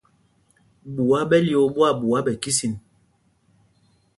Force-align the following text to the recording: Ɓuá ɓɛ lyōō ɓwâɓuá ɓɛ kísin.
Ɓuá 0.95 1.19
ɓɛ 1.29 1.37
lyōō 1.47 1.67
ɓwâɓuá 1.75 2.19
ɓɛ 2.25 2.33
kísin. 2.41 2.73